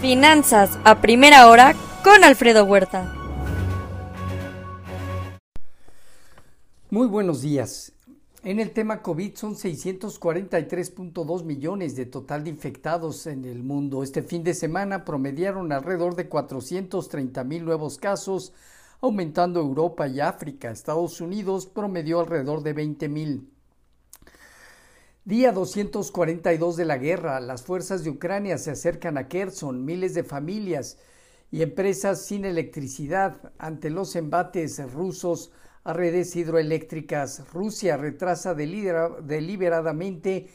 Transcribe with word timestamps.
Finanzas 0.00 0.78
a 0.84 1.00
primera 1.00 1.48
hora 1.48 1.74
con 2.04 2.22
Alfredo 2.22 2.64
Huerta. 2.64 3.14
Muy 6.90 7.06
buenos 7.06 7.40
días. 7.40 7.92
En 8.44 8.60
el 8.60 8.72
tema 8.72 9.00
COVID 9.00 9.34
son 9.34 9.54
643.2 9.54 11.44
millones 11.44 11.96
de 11.96 12.04
total 12.04 12.44
de 12.44 12.50
infectados 12.50 13.26
en 13.26 13.46
el 13.46 13.62
mundo. 13.62 14.02
Este 14.02 14.22
fin 14.22 14.44
de 14.44 14.52
semana 14.52 15.02
promediaron 15.02 15.72
alrededor 15.72 16.14
de 16.14 16.28
430 16.28 17.42
mil 17.44 17.64
nuevos 17.64 17.96
casos, 17.96 18.52
aumentando 19.00 19.60
Europa 19.60 20.06
y 20.06 20.20
África. 20.20 20.70
Estados 20.70 21.22
Unidos 21.22 21.66
promedió 21.66 22.20
alrededor 22.20 22.62
de 22.62 22.74
20 22.74 23.08
mil. 23.08 23.50
Día 25.26 25.50
242 25.50 26.76
de 26.76 26.84
la 26.84 26.98
guerra. 26.98 27.40
Las 27.40 27.64
fuerzas 27.64 28.04
de 28.04 28.10
Ucrania 28.10 28.58
se 28.58 28.70
acercan 28.70 29.18
a 29.18 29.26
Kherson. 29.26 29.84
Miles 29.84 30.14
de 30.14 30.22
familias 30.22 30.98
y 31.50 31.62
empresas 31.62 32.24
sin 32.24 32.44
electricidad 32.44 33.52
ante 33.58 33.90
los 33.90 34.14
embates 34.14 34.80
rusos 34.92 35.50
a 35.82 35.92
redes 35.92 36.36
hidroeléctricas. 36.36 37.42
Rusia 37.52 37.96
retrasa 37.96 38.54
deliberadamente 38.54 40.46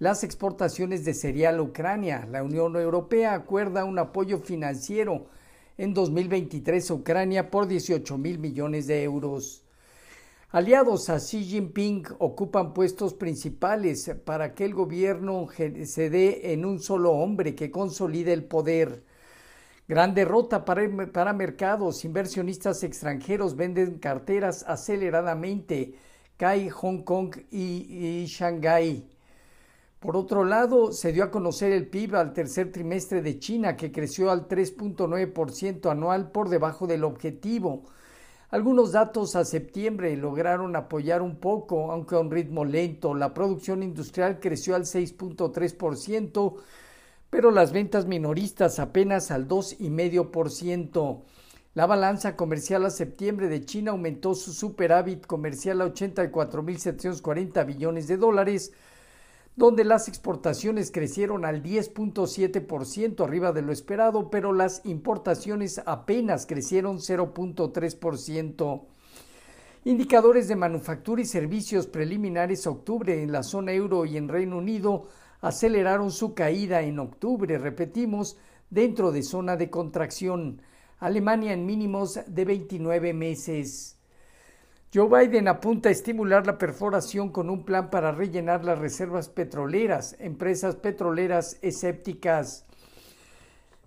las 0.00 0.24
exportaciones 0.24 1.04
de 1.04 1.14
cereal 1.14 1.60
a 1.60 1.62
Ucrania. 1.62 2.26
La 2.28 2.42
Unión 2.42 2.74
Europea 2.74 3.34
acuerda 3.34 3.84
un 3.84 4.00
apoyo 4.00 4.40
financiero 4.40 5.26
en 5.76 5.94
2023 5.94 6.90
a 6.90 6.94
Ucrania 6.94 7.52
por 7.52 7.68
18 7.68 8.18
mil 8.18 8.40
millones 8.40 8.88
de 8.88 9.00
euros. 9.04 9.62
Aliados 10.50 11.10
a 11.10 11.18
Xi 11.20 11.44
Jinping 11.44 12.06
ocupan 12.20 12.72
puestos 12.72 13.12
principales 13.12 14.10
para 14.24 14.54
que 14.54 14.64
el 14.64 14.72
gobierno 14.72 15.46
se 15.84 16.08
dé 16.08 16.54
en 16.54 16.64
un 16.64 16.80
solo 16.80 17.12
hombre 17.12 17.54
que 17.54 17.70
consolide 17.70 18.32
el 18.32 18.44
poder. 18.44 19.04
Gran 19.86 20.14
derrota 20.14 20.64
para, 20.64 21.34
mercados. 21.34 22.02
Inversionistas 22.06 22.82
extranjeros 22.82 23.56
venden 23.56 23.98
carteras 23.98 24.64
aceleradamente. 24.66 25.96
Cae 26.38 26.70
Hong 26.70 27.02
Kong 27.02 27.36
y, 27.50 28.22
y 28.22 28.24
Shanghái. 28.24 29.06
Por 30.00 30.16
otro 30.16 30.44
lado, 30.44 30.92
se 30.92 31.12
dio 31.12 31.24
a 31.24 31.30
conocer 31.30 31.72
el 31.72 31.88
PIB 31.88 32.16
al 32.16 32.32
tercer 32.32 32.72
trimestre 32.72 33.20
de 33.20 33.38
China, 33.38 33.76
que 33.76 33.92
creció 33.92 34.30
al 34.30 34.48
3.9% 34.48 35.90
anual 35.90 36.30
por 36.30 36.48
debajo 36.48 36.86
del 36.86 37.04
objetivo. 37.04 37.82
Algunos 38.50 38.92
datos 38.92 39.36
a 39.36 39.44
septiembre 39.44 40.16
lograron 40.16 40.74
apoyar 40.74 41.20
un 41.20 41.36
poco, 41.36 41.92
aunque 41.92 42.14
a 42.14 42.20
un 42.20 42.30
ritmo 42.30 42.64
lento. 42.64 43.14
La 43.14 43.34
producción 43.34 43.82
industrial 43.82 44.40
creció 44.40 44.74
al 44.74 44.84
6.3%, 44.84 46.54
pero 47.28 47.50
las 47.50 47.72
ventas 47.72 48.06
minoristas 48.06 48.78
apenas 48.78 49.30
al 49.30 49.48
2,5%. 49.48 51.20
La 51.74 51.84
balanza 51.84 52.36
comercial 52.36 52.86
a 52.86 52.90
septiembre 52.90 53.48
de 53.48 53.66
China 53.66 53.90
aumentó 53.90 54.34
su 54.34 54.54
superávit 54.54 55.26
comercial 55.26 55.82
a 55.82 55.86
84.740 55.92 57.66
billones 57.66 58.08
de 58.08 58.16
dólares, 58.16 58.72
donde 59.58 59.84
las 59.84 60.06
exportaciones 60.06 60.92
crecieron 60.92 61.44
al 61.44 61.64
10.7% 61.64 63.24
arriba 63.24 63.50
de 63.50 63.62
lo 63.62 63.72
esperado, 63.72 64.30
pero 64.30 64.52
las 64.52 64.82
importaciones 64.84 65.82
apenas 65.84 66.46
crecieron 66.46 66.98
0.3%. 66.98 68.82
Indicadores 69.84 70.46
de 70.46 70.54
manufactura 70.54 71.22
y 71.22 71.24
servicios 71.24 71.88
preliminares 71.88 72.68
octubre 72.68 73.20
en 73.20 73.32
la 73.32 73.42
zona 73.42 73.72
euro 73.72 74.04
y 74.04 74.16
en 74.16 74.28
Reino 74.28 74.58
Unido 74.58 75.08
aceleraron 75.40 76.12
su 76.12 76.34
caída 76.34 76.82
en 76.82 77.00
octubre, 77.00 77.58
repetimos, 77.58 78.38
dentro 78.70 79.10
de 79.10 79.24
zona 79.24 79.56
de 79.56 79.70
contracción. 79.70 80.62
Alemania 81.00 81.52
en 81.52 81.66
mínimos 81.66 82.20
de 82.28 82.44
29 82.44 83.12
meses. 83.12 83.97
Joe 84.94 85.06
Biden 85.06 85.48
apunta 85.48 85.90
a 85.90 85.92
estimular 85.92 86.46
la 86.46 86.56
perforación 86.56 87.28
con 87.28 87.50
un 87.50 87.66
plan 87.66 87.90
para 87.90 88.10
rellenar 88.10 88.64
las 88.64 88.78
reservas 88.78 89.28
petroleras, 89.28 90.16
empresas 90.18 90.76
petroleras 90.76 91.58
escépticas. 91.60 92.64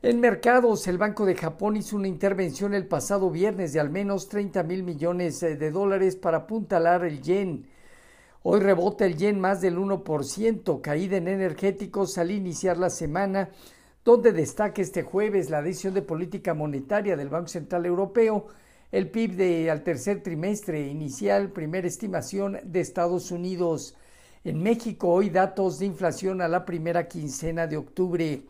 En 0.04 0.20
mercados, 0.20 0.88
el 0.88 1.00
Banco 1.00 1.26
de 1.26 1.34
Japón 1.34 1.76
hizo 1.76 1.96
una 1.96 2.08
intervención 2.08 2.76
el 2.76 2.86
pasado 2.86 3.32
viernes 3.32 3.74
de 3.74 3.80
al 3.80 3.90
menos 3.90 4.30
30 4.30 4.62
mil 4.62 4.84
millones 4.84 5.40
de 5.40 5.72
dólares 5.72 6.16
para 6.16 6.38
apuntalar 6.38 7.04
el 7.04 7.24
yen. 7.24 7.66
Hoy 8.44 8.60
rebota 8.60 9.04
el 9.08 9.18
yen 9.18 9.40
más 9.40 9.60
del 9.60 9.80
1%, 9.80 10.82
caída 10.82 11.18
en 11.18 11.28
energéticos 11.28 12.20
al 12.20 12.30
iniciar 12.30 12.78
la 12.78 12.92
semana, 12.92 13.50
donde 14.06 14.34
destaca 14.34 14.84
este 14.84 15.02
jueves 15.02 15.50
la 15.50 15.64
decisión 15.64 15.96
de 15.96 16.04
política 16.04 16.54
monetaria 16.54 17.18
del 17.18 17.30
Banco 17.30 17.48
Central 17.48 17.88
Europeo 17.88 18.46
el 18.91 19.09
PIB 19.09 19.35
de, 19.35 19.72
al 19.72 19.84
tercer 19.84 20.22
trimestre 20.22 20.88
inicial, 20.88 21.52
primera 21.52 21.88
estimación 21.88 22.59
de 22.63 22.81
Estados 22.81 23.31
Unidos. 23.31 23.96
En 24.44 24.62
México 24.62 25.07
hoy 25.09 25.29
datos 25.29 25.79
de 25.79 25.85
inflación 25.85 26.41
a 26.41 26.50
la 26.50 26.66
primera 26.66 27.07
quincena 27.07 27.68
de 27.68 27.78
octubre. 27.78 28.41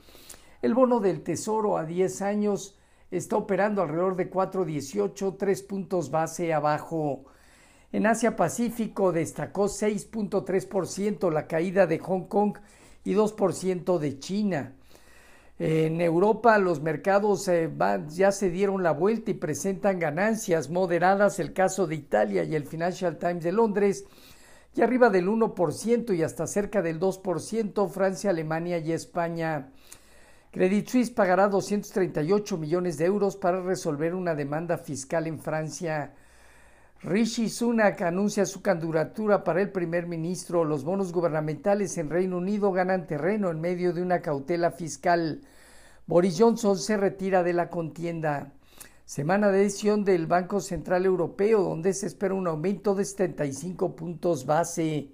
El 0.62 0.74
bono 0.74 1.00
del 1.00 1.22
Tesoro 1.22 1.78
a 1.78 1.86
10 1.86 2.22
años 2.24 2.80
está 3.12 3.36
operando 3.36 3.84
alrededor 3.84 4.16
de 4.16 4.32
4.18, 4.32 5.36
3 5.38 5.64
puntos 5.64 6.10
base 6.10 6.54
abajo. 6.54 7.26
En 7.92 8.08
Asia 8.08 8.36
Pacífico 8.36 9.12
destacó 9.12 9.66
6.3% 9.66 11.32
la 11.32 11.46
caída 11.46 11.86
de 11.86 12.00
Hong 12.00 12.24
Kong 12.24 12.58
y 13.04 13.14
2% 13.14 14.00
de 14.00 14.18
China. 14.20 14.76
En 15.64 16.02
Europa 16.02 16.58
los 16.58 16.82
mercados 16.82 17.48
eh, 17.48 17.70
ya 18.08 18.32
se 18.32 18.50
dieron 18.50 18.82
la 18.82 18.94
vuelta 18.94 19.30
y 19.30 19.36
presentan 19.36 20.00
ganancias 20.00 20.72
moderadas, 20.72 21.38
el 21.38 21.54
caso 21.54 21.86
de 21.86 21.94
Italia 21.94 22.44
y 22.44 22.56
el 22.56 22.66
Financial 22.66 23.20
Times 23.20 23.44
de 23.44 23.52
Londres, 23.52 24.06
y 24.74 24.82
arriba 24.82 25.12
del 25.12 25.28
1% 25.28 26.16
y 26.16 26.24
hasta 26.24 26.48
cerca 26.48 26.82
del 26.82 27.00
2% 27.00 27.90
Francia, 27.92 28.32
Alemania 28.32 28.80
y 28.80 28.92
España. 28.92 29.70
Credit 30.50 30.88
Suisse 30.88 31.12
pagará 31.12 31.48
238 31.48 32.58
millones 32.58 32.98
de 32.98 33.06
euros 33.06 33.36
para 33.36 33.62
resolver 33.62 34.16
una 34.16 34.34
demanda 34.34 34.80
fiscal 34.80 35.28
en 35.28 35.38
Francia. 35.38 36.16
Rishi 37.04 37.50
Sunak 37.50 38.00
anuncia 38.04 38.46
su 38.46 38.62
candidatura 38.62 39.44
para 39.44 39.60
el 39.60 39.72
primer 39.72 40.06
ministro. 40.06 40.64
Los 40.64 40.84
bonos 40.84 41.12
gubernamentales 41.12 41.98
en 41.98 42.12
Reino 42.12 42.38
Unido 42.38 42.72
ganan 42.72 43.08
terreno 43.08 43.50
en 43.50 43.60
medio 43.60 43.92
de 43.92 44.04
una 44.04 44.22
cautela 44.22 44.70
fiscal. 44.70 45.42
Boris 46.06 46.36
Johnson 46.38 46.78
se 46.78 46.98
retira 46.98 47.42
de 47.42 47.54
la 47.54 47.70
contienda. 47.70 48.54
Semana 49.04 49.50
de 49.50 49.64
edición 49.64 50.06
del 50.06 50.28
Banco 50.28 50.60
Central 50.60 51.08
Europeo, 51.08 51.64
donde 51.64 51.96
se 51.96 52.06
espera 52.06 52.36
un 52.36 52.46
aumento 52.46 52.94
de 52.94 53.04
75 53.04 53.96
puntos 53.96 54.46
base. 54.46 55.10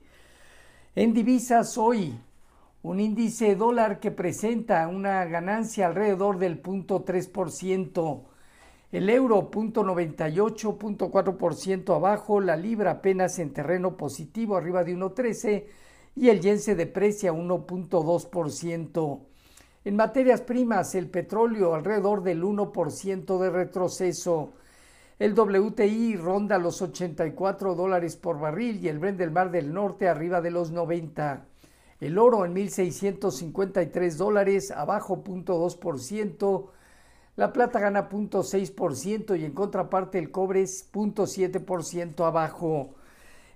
En 0.94 1.14
divisas 1.14 1.78
hoy, 1.78 2.20
un 2.84 3.00
índice 3.00 3.56
dólar 3.56 4.02
que 4.02 4.12
presenta 4.12 4.86
una 4.90 5.24
ganancia 5.24 5.88
alrededor 5.88 6.38
del 6.38 6.62
0.3%. 6.62 8.24
El 8.90 9.10
euro 9.10 9.52
0.98, 9.52 11.94
abajo, 11.94 12.40
la 12.40 12.56
libra 12.56 12.92
apenas 12.92 13.38
en 13.40 13.52
terreno 13.52 13.98
positivo, 13.98 14.56
arriba 14.56 14.86
de 14.86 14.96
1.13 14.96 15.66
y 16.16 16.30
el 16.30 16.40
yen 16.40 16.60
se 16.60 16.76
deprecia 16.76 17.34
1.2%. 17.34 19.20
En 19.84 19.96
materias 19.98 20.40
primas, 20.42 20.96
el 20.96 21.10
petróleo 21.10 21.76
alrededor 21.76 22.24
del 22.24 22.42
1% 22.44 23.40
de 23.40 23.50
retroceso. 23.50 24.54
El 25.20 25.38
WTI 25.38 26.16
ronda 26.16 26.58
los 26.58 26.82
84 26.82 27.76
dólares 27.76 28.16
por 28.16 28.40
barril 28.40 28.82
y 28.82 28.88
el 28.88 29.00
Brent 29.00 29.18
del 29.18 29.32
Mar 29.32 29.52
del 29.52 29.74
Norte 29.74 30.08
arriba 30.08 30.40
de 30.40 30.52
los 30.52 30.72
90. 30.72 31.46
El 32.00 32.18
oro 32.18 32.46
en 32.46 32.56
1.653 32.56 34.16
dólares, 34.16 34.72
abajo 34.72 35.22
0.2%. 35.26 36.70
La 37.38 37.54
plata 37.54 37.80
gana 37.80 38.10
0.6% 38.10 39.40
y 39.40 39.46
en 39.46 39.52
contraparte 39.52 40.18
el 40.18 40.32
cobre 40.32 40.64
es 40.64 40.92
0.7% 40.92 42.26
abajo. 42.26 42.96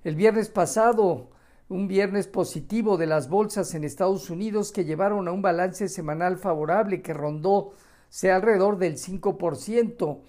El 0.04 0.16
viernes 0.16 0.50
pasado, 0.50 1.32
un 1.68 1.88
viernes 1.88 2.28
positivo 2.28 2.98
de 2.98 3.08
las 3.08 3.28
bolsas 3.28 3.74
en 3.74 3.84
Estados 3.84 4.30
Unidos 4.30 4.72
que 4.72 4.86
llevaron 4.86 5.28
a 5.28 5.32
un 5.32 5.42
balance 5.42 5.90
semanal 5.90 6.38
favorable 6.38 7.02
que 7.02 7.16
rondó 7.16 7.74
sea 8.08 8.36
alrededor 8.36 8.78
del 8.78 8.98
5%, 8.98 10.20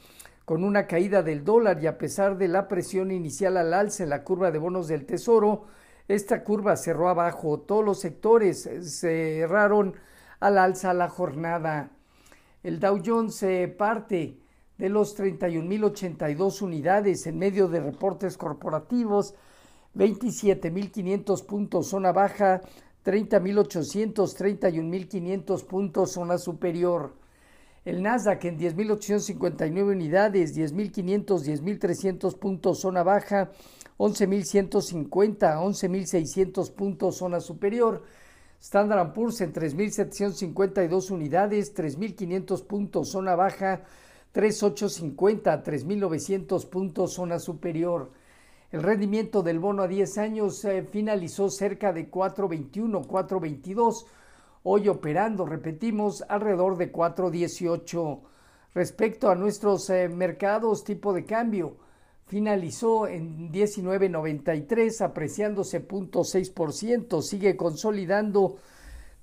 con 0.47 0.65
una 0.65 0.87
caída 0.87 1.23
del 1.23 1.45
dólar 1.45 1.83
y 1.83 1.89
a 1.89 1.99
pesar 1.99 2.39
de 2.39 2.49
la 2.49 2.69
presión 2.69 3.11
inicial 3.11 3.59
al 3.59 3.75
alza 3.75 4.03
en 4.03 4.09
la 4.09 4.25
curva 4.25 4.51
de 4.51 4.61
bonos 4.61 4.89
del 4.89 5.05
Tesoro, 5.05 5.67
esta 6.09 6.43
curva 6.43 6.75
cerró 6.77 7.11
abajo. 7.11 7.61
Todos 7.61 7.85
los 7.85 8.01
sectores 8.01 8.67
cerraron 8.83 9.95
al 10.41 10.57
alza 10.57 10.95
la 10.95 11.11
jornada. 11.11 11.91
El 12.63 12.79
Dow 12.79 13.03
Jones 13.05 13.35
se 13.35 13.67
parte 13.67 14.39
de 14.79 14.89
los 14.89 15.19
31.082 15.19 16.63
unidades 16.63 17.27
en 17.27 17.39
medio 17.39 17.67
de 17.67 17.81
reportes 17.81 18.37
corporativos. 18.37 19.35
27.500 19.95 21.45
puntos 21.45 21.89
zona 21.89 22.13
baja, 22.13 22.61
30.800, 23.05 24.15
31.500 24.15 25.65
puntos 25.67 26.13
zona 26.13 26.39
superior. 26.39 27.15
El 27.85 28.01
Nasdaq 28.01 28.45
en 28.45 28.59
10.859 28.59 29.83
unidades, 29.83 30.57
10.500, 30.57 31.25
10.300 31.45 32.39
puntos 32.39 32.79
zona 32.79 33.03
baja, 33.03 33.51
11.150, 33.99 35.09
11.600 35.09 36.73
puntos 36.73 37.17
zona 37.17 37.41
superior. 37.41 38.05
Standard 38.63 39.13
Poor's 39.13 39.41
en 39.41 39.53
3.752 39.53 41.11
unidades, 41.11 41.75
3.500 41.75 42.65
puntos 42.65 43.09
zona 43.09 43.35
baja, 43.35 43.81
3.850, 44.33 45.65
3.900 45.65 46.69
puntos 46.69 47.13
zona 47.13 47.41
superior. 47.41 48.13
El 48.71 48.85
rendimiento 48.85 49.43
del 49.43 49.59
bono 49.59 49.83
a 49.83 49.89
10 49.89 50.17
años 50.19 50.65
eh, 50.65 50.85
finalizó 50.85 51.51
cerca 51.51 51.93
de 51.93 52.09
4.21, 52.09 53.05
4.22 53.05 54.07
hoy 54.63 54.89
operando, 54.89 55.45
repetimos, 55.45 56.23
alrededor 56.29 56.77
de 56.77 56.93
4.18. 56.93 58.21
Respecto 58.75 59.29
a 59.29 59.35
nuestros 59.35 59.91
eh, 59.91 60.09
mercados, 60.09 60.85
tipo 60.85 61.13
de 61.13 61.25
cambio 61.25 61.79
finalizó 62.33 63.07
en 63.09 63.53
19.93, 63.53 65.03
apreciándose 65.03 65.87
0.6%, 65.87 67.21
sigue 67.21 67.59
consolidando 67.59 68.57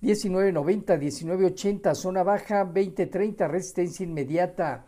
19.90, 0.03 0.99
19.80, 0.99 1.95
zona 1.95 2.21
baja, 2.21 2.71
20.30, 2.71 3.49
resistencia 3.49 4.03
inmediata. 4.03 4.85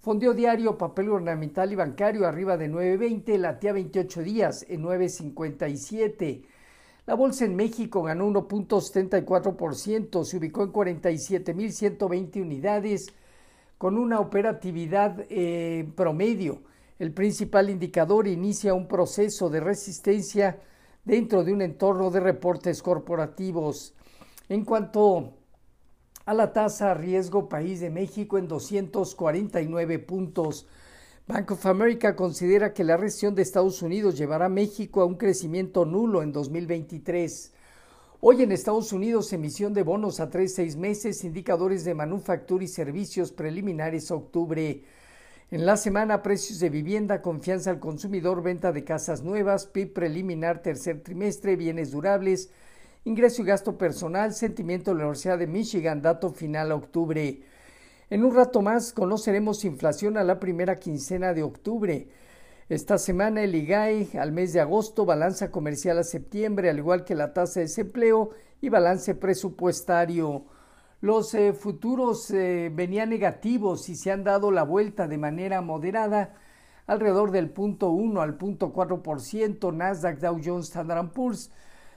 Fondeo 0.00 0.32
diario, 0.32 0.78
papel 0.78 1.10
ornamental 1.10 1.70
y 1.70 1.74
bancario 1.74 2.26
arriba 2.26 2.56
de 2.56 2.70
9.20, 2.70 3.36
latía 3.36 3.74
28 3.74 4.22
días 4.22 4.64
en 4.66 4.82
9.57. 4.84 6.44
La 7.04 7.16
bolsa 7.16 7.44
en 7.44 7.54
México 7.54 8.02
ganó 8.02 8.30
1.74%, 8.30 10.24
se 10.24 10.38
ubicó 10.38 10.62
en 10.62 10.72
47.120 10.72 12.40
unidades 12.40 13.12
con 13.76 13.98
una 13.98 14.20
operatividad 14.20 15.26
eh, 15.28 15.86
promedio. 15.94 16.62
El 16.98 17.12
principal 17.12 17.70
indicador 17.70 18.26
inicia 18.26 18.74
un 18.74 18.88
proceso 18.88 19.48
de 19.48 19.60
resistencia 19.60 20.58
dentro 21.04 21.44
de 21.44 21.52
un 21.52 21.62
entorno 21.62 22.10
de 22.10 22.18
reportes 22.18 22.82
corporativos. 22.82 23.94
En 24.48 24.64
cuanto 24.64 25.34
a 26.24 26.34
la 26.34 26.52
tasa 26.52 26.94
riesgo 26.94 27.48
país 27.48 27.78
de 27.78 27.90
México 27.90 28.36
en 28.36 28.48
249 28.48 30.00
puntos, 30.00 30.66
Bank 31.28 31.52
of 31.52 31.66
America 31.66 32.16
considera 32.16 32.72
que 32.74 32.82
la 32.82 32.96
recesión 32.96 33.34
de 33.34 33.42
Estados 33.42 33.80
Unidos 33.82 34.18
llevará 34.18 34.46
a 34.46 34.48
México 34.48 35.00
a 35.00 35.04
un 35.04 35.14
crecimiento 35.14 35.84
nulo 35.84 36.22
en 36.22 36.32
2023. 36.32 37.52
Hoy 38.20 38.42
en 38.42 38.50
Estados 38.50 38.92
Unidos, 38.92 39.32
emisión 39.32 39.72
de 39.72 39.84
bonos 39.84 40.18
a 40.18 40.30
tres 40.30 40.56
seis 40.56 40.74
meses, 40.74 41.22
indicadores 41.22 41.84
de 41.84 41.94
manufactura 41.94 42.64
y 42.64 42.68
servicios 42.68 43.30
preliminares 43.30 44.10
octubre. 44.10 44.82
En 45.50 45.64
la 45.64 45.78
semana, 45.78 46.22
precios 46.22 46.60
de 46.60 46.68
vivienda, 46.68 47.22
confianza 47.22 47.70
al 47.70 47.80
consumidor, 47.80 48.42
venta 48.42 48.70
de 48.70 48.84
casas 48.84 49.22
nuevas, 49.22 49.64
PIB 49.64 49.94
preliminar 49.94 50.60
tercer 50.60 51.02
trimestre, 51.02 51.56
bienes 51.56 51.90
durables, 51.90 52.50
ingreso 53.06 53.40
y 53.40 53.46
gasto 53.46 53.78
personal, 53.78 54.34
sentimiento 54.34 54.90
de 54.90 54.98
la 54.98 55.04
Universidad 55.04 55.38
de 55.38 55.46
Michigan, 55.46 56.02
dato 56.02 56.32
final 56.32 56.70
a 56.70 56.74
octubre. 56.74 57.40
En 58.10 58.24
un 58.24 58.34
rato 58.34 58.60
más 58.60 58.92
conoceremos 58.92 59.64
inflación 59.64 60.18
a 60.18 60.22
la 60.22 60.38
primera 60.38 60.76
quincena 60.76 61.32
de 61.32 61.44
octubre. 61.44 62.08
Esta 62.68 62.98
semana 62.98 63.42
el 63.42 63.54
IGAE 63.54 64.18
al 64.18 64.32
mes 64.32 64.52
de 64.52 64.60
agosto, 64.60 65.06
balanza 65.06 65.50
comercial 65.50 65.96
a 65.96 66.04
septiembre, 66.04 66.68
al 66.68 66.76
igual 66.76 67.06
que 67.06 67.14
la 67.14 67.32
tasa 67.32 67.60
de 67.60 67.68
desempleo 67.68 68.32
y 68.60 68.68
balance 68.68 69.14
presupuestario. 69.14 70.44
Los 71.00 71.34
eh, 71.34 71.52
futuros 71.52 72.30
eh, 72.30 72.72
venían 72.74 73.10
negativos 73.10 73.88
y 73.88 73.94
se 73.94 74.10
han 74.10 74.24
dado 74.24 74.50
la 74.50 74.64
vuelta 74.64 75.06
de 75.06 75.18
manera 75.18 75.60
moderada 75.60 76.34
alrededor 76.86 77.30
del 77.30 77.50
punto 77.50 77.90
1 77.90 78.20
al 78.20 78.36
punto 78.36 78.72
4%, 78.72 79.74
Nasdaq, 79.74 80.18
Dow 80.18 80.40
Jones, 80.44 80.66
Standard 80.66 81.10
Poor's, 81.10 81.50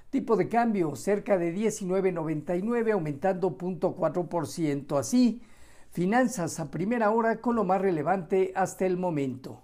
tipo 0.09 0.35
de 0.35 0.49
cambio 0.49 0.95
cerca 0.95 1.37
de 1.37 1.55
19.99 1.55 2.91
aumentando 2.91 3.57
0.4%. 3.57 4.99
Así, 4.99 5.41
Finanzas 5.91 6.57
a 6.61 6.71
primera 6.71 7.11
hora 7.11 7.41
con 7.41 7.57
lo 7.57 7.65
más 7.65 7.81
relevante 7.81 8.53
hasta 8.55 8.85
el 8.85 8.95
momento. 8.95 9.61